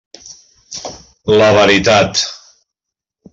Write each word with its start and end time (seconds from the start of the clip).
La 1.41 1.49
veritat. 1.59 2.23